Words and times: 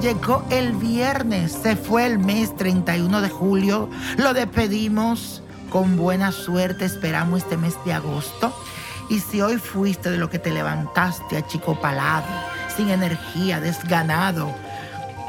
Llegó 0.00 0.42
el 0.50 0.72
viernes, 0.72 1.52
se 1.52 1.76
fue 1.76 2.06
el 2.06 2.18
mes 2.18 2.56
31 2.56 3.20
de 3.20 3.28
julio, 3.28 3.88
lo 4.16 4.32
despedimos 4.32 5.42
con 5.70 5.96
buena 5.96 6.32
suerte, 6.32 6.86
esperamos 6.86 7.42
este 7.42 7.56
mes 7.56 7.74
de 7.84 7.92
agosto. 7.92 8.52
Y 9.10 9.20
si 9.20 9.40
hoy 9.42 9.58
fuiste 9.58 10.10
de 10.10 10.18
lo 10.18 10.30
que 10.30 10.38
te 10.38 10.50
levantaste 10.50 11.36
a 11.36 11.46
chico 11.46 11.80
palado, 11.80 12.26
sin 12.76 12.90
energía, 12.90 13.60
desganado, 13.60 14.52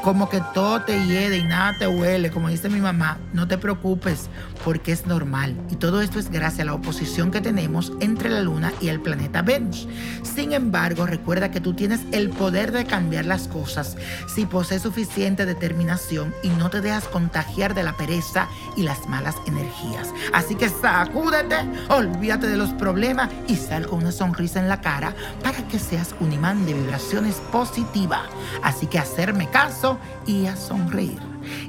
como 0.04 0.28
que 0.28 0.42
todo 0.52 0.82
te 0.82 1.02
hiede 1.06 1.38
y 1.38 1.44
nada 1.44 1.78
te 1.78 1.86
huele, 1.86 2.30
como 2.30 2.50
dice 2.50 2.68
mi 2.68 2.78
mamá, 2.78 3.16
no 3.32 3.48
te 3.48 3.56
preocupes 3.56 4.28
porque 4.62 4.92
es 4.92 5.06
normal. 5.06 5.56
Y 5.70 5.76
todo 5.76 6.02
esto 6.02 6.18
es 6.18 6.30
gracias 6.30 6.60
a 6.60 6.64
la 6.66 6.74
oposición 6.74 7.30
que 7.30 7.40
tenemos 7.40 7.90
entre 8.00 8.28
la 8.28 8.42
Luna 8.42 8.70
y 8.82 8.88
el 8.88 9.00
planeta 9.00 9.40
Venus. 9.40 9.88
Sin 10.22 10.52
embargo, 10.52 11.06
recuerda 11.06 11.50
que 11.50 11.60
tú 11.60 11.72
tienes 11.72 12.00
el 12.12 12.28
poder 12.28 12.70
de 12.70 12.84
cambiar 12.84 13.24
las 13.24 13.48
cosas 13.48 13.96
si 14.26 14.44
posees 14.44 14.82
suficiente 14.82 15.46
determinación 15.46 16.34
y 16.42 16.48
no 16.50 16.68
te 16.68 16.82
dejas 16.82 17.04
contagiar 17.04 17.72
de 17.72 17.82
la 17.82 17.96
pereza 17.96 18.46
y 18.76 18.82
las 18.82 19.08
malas 19.08 19.36
energías. 19.46 20.10
Así 20.34 20.54
que 20.54 20.68
sacúdete, 20.68 21.56
olvídate 21.88 22.46
de 22.46 22.58
los 22.58 22.74
problemas 22.74 23.30
y 23.46 23.56
sal 23.56 23.86
con 23.86 24.00
una 24.00 24.12
sonrisa 24.12 24.60
en 24.60 24.68
la 24.68 24.82
cara 24.82 25.14
para 25.42 25.66
que 25.66 25.78
seas 25.78 26.14
un 26.20 26.30
imán 26.30 26.66
de 26.66 26.74
vibraciones 26.74 27.36
positivas. 27.50 28.28
Así 28.62 28.86
que 28.86 28.98
hacerme 28.98 29.48
caso 29.48 29.93
y 30.26 30.46
a 30.46 30.56
sonreír. 30.56 31.18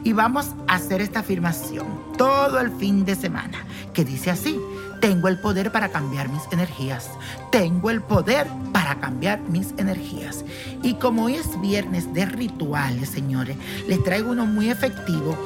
Y 0.04 0.14
vamos 0.14 0.52
a 0.68 0.76
hacer 0.76 1.02
esta 1.02 1.20
afirmación 1.20 1.88
todo 2.18 2.60
el 2.60 2.72
fin 2.72 3.06
de 3.06 3.16
semana, 3.16 3.66
que 3.94 4.06
dice 4.06 4.32
así, 4.32 4.60
tengo 5.02 5.28
el 5.28 5.38
poder 5.38 5.72
para 5.72 5.90
cambiar 5.90 6.30
mis 6.30 6.44
energías. 6.52 7.10
Tengo 7.52 7.90
el 7.90 8.02
poder 8.02 8.48
para 8.72 8.96
cambiar 8.96 9.40
mis 9.42 9.74
energías. 9.78 10.44
Y 10.82 10.96
como 10.96 11.26
hoy 11.26 11.36
es 11.36 11.60
viernes 11.62 12.14
de 12.14 12.26
rituales, 12.26 13.10
señores, 13.10 13.58
les 13.88 14.04
traigo 14.04 14.32
uno 14.32 14.46
muy 14.46 14.70
efectivo 14.70 15.38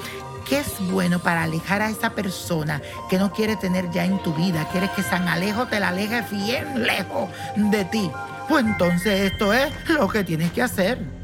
que 0.48 0.60
es 0.60 0.68
bueno 0.92 1.20
para 1.20 1.44
alejar 1.44 1.82
a 1.82 1.90
esa 1.90 2.12
persona 2.12 2.82
que 3.10 3.20
no 3.20 3.32
quiere 3.32 3.56
tener 3.56 3.92
ya 3.92 4.06
en 4.06 4.22
tu 4.24 4.34
vida. 4.34 4.68
Quieres 4.72 4.90
que 4.92 5.04
San 5.04 5.28
Alejo 5.28 5.68
te 5.68 5.80
la 5.80 5.90
aleje 5.90 6.24
bien 6.32 6.84
lejos 6.84 7.30
de 7.56 7.86
ti. 7.86 8.10
Pues 8.48 8.66
entonces 8.66 9.32
esto 9.32 9.54
es 9.54 9.72
lo 9.90 10.08
que 10.08 10.24
tienes 10.24 10.52
que 10.52 10.64
hacer. 10.64 11.19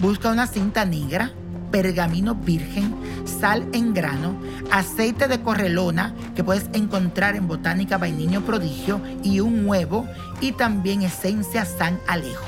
Busca 0.00 0.30
una 0.30 0.46
cinta 0.46 0.84
negra, 0.84 1.32
pergamino 1.70 2.34
virgen, 2.34 2.94
sal 3.24 3.66
en 3.72 3.94
grano, 3.94 4.36
aceite 4.70 5.26
de 5.26 5.40
correlona 5.40 6.14
que 6.36 6.44
puedes 6.44 6.68
encontrar 6.72 7.36
en 7.36 7.48
Botánica 7.48 7.98
Vainiño 7.98 8.42
Prodigio 8.42 9.00
y 9.22 9.40
un 9.40 9.66
huevo 9.66 10.06
y 10.40 10.52
también 10.52 11.02
esencia 11.02 11.64
San 11.64 11.98
Alejo. 12.06 12.44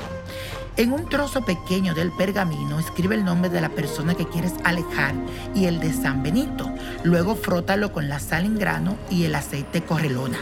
En 0.77 0.91
un 0.91 1.07
trozo 1.07 1.41
pequeño 1.45 1.93
del 1.93 2.11
pergamino 2.11 2.79
escribe 2.79 3.15
el 3.15 3.23
nombre 3.23 3.49
de 3.49 3.61
la 3.61 3.69
persona 3.69 4.13
que 4.13 4.27
quieres 4.27 4.53
alejar 4.65 5.15
y 5.55 5.65
el 5.65 5.79
de 5.79 5.93
San 5.93 6.21
Benito. 6.21 6.69
Luego 7.03 7.35
frótalo 7.35 7.93
con 7.93 8.09
la 8.09 8.19
sal 8.19 8.43
en 8.43 8.59
grano 8.59 8.97
y 9.09 9.23
el 9.23 9.35
aceite 9.35 9.83
correlona. 9.83 10.37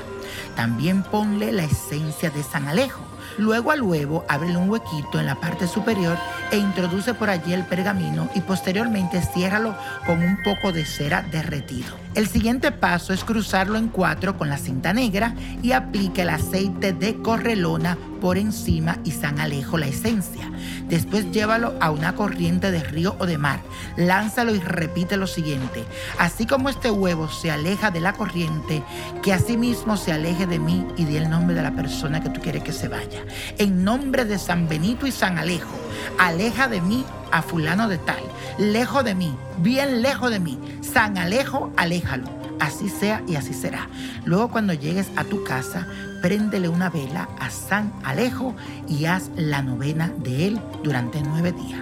También 0.55 1.03
ponle 1.03 1.51
la 1.51 1.65
esencia 1.65 2.31
de 2.31 2.41
San 2.41 2.67
Alejo. 2.67 3.12
Luego 3.37 3.71
al 3.71 3.81
huevo 3.81 4.25
ábrele 4.29 4.57
un 4.57 4.69
huequito 4.69 5.19
en 5.19 5.25
la 5.25 5.35
parte 5.35 5.67
superior 5.67 6.17
e 6.51 6.57
introduce 6.57 7.13
por 7.13 7.29
allí 7.29 7.53
el 7.53 7.63
pergamino 7.63 8.29
y 8.35 8.41
posteriormente 8.41 9.21
ciérralo 9.21 9.75
con 10.05 10.21
un 10.21 10.37
poco 10.43 10.71
de 10.71 10.85
cera 10.85 11.23
derretido. 11.31 11.95
El 12.15 12.27
siguiente 12.27 12.71
paso 12.71 13.11
es 13.11 13.23
cruzarlo 13.23 13.77
en 13.77 13.87
cuatro 13.87 14.37
con 14.37 14.49
la 14.49 14.57
cinta 14.57 14.93
negra 14.93 15.33
y 15.63 15.71
aplique 15.71 16.21
el 16.21 16.29
aceite 16.29 16.93
de 16.93 17.17
correlona 17.17 17.97
por 18.21 18.37
encima 18.37 18.99
y 19.03 19.11
San 19.11 19.39
Alejo 19.39 19.77
la 19.77 19.87
esencia. 19.87 20.51
Después 20.93 21.31
llévalo 21.31 21.73
a 21.81 21.89
una 21.89 22.13
corriente 22.13 22.69
de 22.69 22.83
río 22.83 23.15
o 23.17 23.25
de 23.25 23.39
mar. 23.39 23.61
Lánzalo 23.97 24.53
y 24.53 24.59
repite 24.59 25.17
lo 25.17 25.25
siguiente. 25.25 25.83
Así 26.19 26.45
como 26.45 26.69
este 26.69 26.91
huevo 26.91 27.29
se 27.29 27.49
aleja 27.49 27.89
de 27.89 27.99
la 27.99 28.13
corriente, 28.13 28.83
que 29.23 29.33
asimismo 29.33 29.97
se 29.97 30.11
aleje 30.11 30.45
de 30.45 30.59
mí 30.59 30.85
y 30.95 31.05
del 31.05 31.31
nombre 31.31 31.55
de 31.55 31.63
la 31.63 31.71
persona 31.71 32.21
que 32.21 32.29
tú 32.29 32.41
quieres 32.41 32.61
que 32.61 32.71
se 32.71 32.89
vaya. 32.89 33.25
En 33.57 33.83
nombre 33.83 34.23
de 34.23 34.37
San 34.37 34.67
Benito 34.67 35.07
y 35.07 35.11
San 35.11 35.39
Alejo, 35.39 35.73
aleja 36.19 36.67
de 36.67 36.79
mí 36.79 37.03
a 37.31 37.41
fulano 37.41 37.89
de 37.89 37.97
tal, 37.97 38.21
lejos 38.59 39.03
de 39.03 39.15
mí, 39.15 39.35
bien 39.57 40.03
lejos 40.03 40.29
de 40.29 40.39
mí. 40.39 40.59
San 40.81 41.17
Alejo, 41.17 41.73
aléjalo. 41.75 42.42
Así 42.63 42.87
sea 42.87 43.21
y 43.27 43.35
así 43.35 43.53
será. 43.53 43.89
Luego 44.23 44.47
cuando 44.47 44.71
llegues 44.71 45.11
a 45.17 45.25
tu 45.25 45.43
casa, 45.43 45.85
préndele 46.21 46.69
una 46.69 46.89
vela 46.89 47.27
a 47.37 47.49
San 47.49 47.91
Alejo 48.05 48.55
y 48.87 49.03
haz 49.03 49.29
la 49.35 49.61
novena 49.61 50.13
de 50.19 50.47
él 50.47 50.61
durante 50.81 51.21
nueve 51.21 51.51
días. 51.51 51.81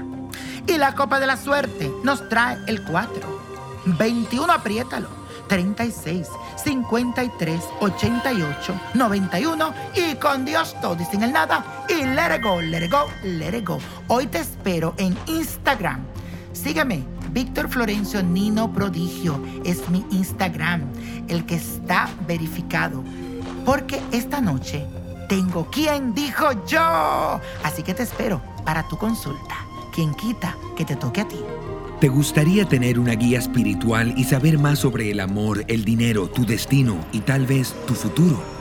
Y 0.65 0.79
la 0.79 0.95
copa 0.95 1.19
de 1.19 1.27
la 1.27 1.37
suerte 1.37 1.91
nos 2.03 2.27
trae 2.29 2.57
el 2.65 2.83
4. 2.83 3.41
21, 3.99 4.51
apriétalo. 4.51 5.07
36, 5.49 6.27
53, 6.63 7.61
88, 7.79 8.81
91 8.95 9.73
y 9.93 10.15
con 10.15 10.45
Dios 10.45 10.75
todo 10.81 10.97
y 10.99 11.05
sin 11.05 11.21
el 11.21 11.33
nada 11.33 11.85
y 11.89 12.05
let 12.05 12.37
it 12.37 12.41
go, 12.41 12.59
let 12.59 12.85
it 12.85 12.91
go, 12.91 13.05
let 13.21 13.55
it 13.55 13.67
go. 13.67 13.77
Hoy 14.07 14.25
te 14.25 14.39
espero 14.39 14.95
en 14.97 15.15
Instagram. 15.27 15.99
Sígueme, 16.53 17.05
Víctor 17.31 17.69
Florencio 17.69 18.21
Nino 18.21 18.73
Prodigio 18.73 19.41
es 19.63 19.89
mi 19.89 20.05
Instagram, 20.11 20.81
el 21.27 21.45
que 21.45 21.55
está 21.55 22.09
verificado. 22.27 23.03
Porque 23.65 24.01
esta 24.11 24.41
noche 24.41 24.85
tengo 25.29 25.69
quien 25.71 26.13
dijo 26.13 26.65
yo. 26.65 27.39
Así 27.63 27.83
que 27.83 27.93
te 27.93 28.03
espero 28.03 28.41
para 28.65 28.87
tu 28.87 28.97
consulta. 28.97 29.55
Quien 29.93 30.13
quita 30.13 30.55
que 30.75 30.83
te 30.83 30.95
toque 30.95 31.21
a 31.21 31.27
ti. 31.27 31.39
¿Te 32.01 32.09
gustaría 32.09 32.65
tener 32.65 32.97
una 32.97 33.13
guía 33.13 33.39
espiritual 33.39 34.13
y 34.17 34.23
saber 34.23 34.57
más 34.57 34.79
sobre 34.79 35.11
el 35.11 35.19
amor, 35.19 35.63
el 35.67 35.85
dinero, 35.85 36.27
tu 36.27 36.45
destino 36.45 36.97
y 37.11 37.19
tal 37.19 37.45
vez 37.45 37.75
tu 37.85 37.93
futuro? 37.93 38.60